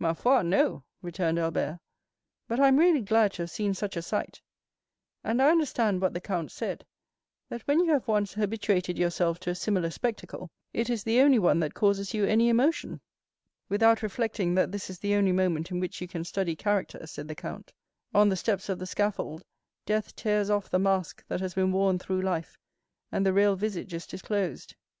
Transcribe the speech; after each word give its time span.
"Ma 0.00 0.12
foi, 0.12 0.42
no," 0.42 0.82
returned 1.00 1.38
Albert. 1.38 1.78
"But 2.48 2.58
I 2.58 2.66
am 2.66 2.76
really 2.76 3.02
glad 3.02 3.34
to 3.34 3.42
have 3.42 3.52
seen 3.52 3.72
such 3.72 3.96
a 3.96 4.02
sight; 4.02 4.42
and 5.22 5.40
I 5.40 5.48
understand 5.48 6.02
what 6.02 6.12
the 6.12 6.20
count 6.20 6.50
said—that 6.50 7.62
when 7.68 7.78
you 7.78 7.92
have 7.92 8.08
once 8.08 8.34
habituated 8.34 8.98
yourself 8.98 9.38
to 9.38 9.50
a 9.50 9.54
similar 9.54 9.90
spectacle, 9.92 10.50
it 10.72 10.90
is 10.90 11.04
the 11.04 11.20
only 11.20 11.38
one 11.38 11.60
that 11.60 11.74
causes 11.74 12.14
you 12.14 12.24
any 12.24 12.48
emotion." 12.48 12.94
20175m 13.70 13.70
"Without 13.70 14.02
reflecting 14.02 14.54
that 14.56 14.72
this 14.72 14.90
is 14.90 14.98
the 14.98 15.14
only 15.14 15.30
moment 15.30 15.70
in 15.70 15.78
which 15.78 16.00
you 16.00 16.08
can 16.08 16.24
study 16.24 16.56
character," 16.56 17.06
said 17.06 17.28
the 17.28 17.36
count; 17.36 17.72
"on 18.12 18.28
the 18.28 18.34
steps 18.34 18.68
of 18.68 18.80
the 18.80 18.86
scaffold 18.86 19.44
death 19.84 20.16
tears 20.16 20.50
off 20.50 20.68
the 20.68 20.80
mask 20.80 21.22
that 21.28 21.38
has 21.40 21.54
been 21.54 21.70
worn 21.70 21.96
through 21.96 22.22
life, 22.22 22.58
and 23.12 23.24
the 23.24 23.32
real 23.32 23.54
visage 23.54 23.94
is 23.94 24.04
disclosed. 24.08 24.74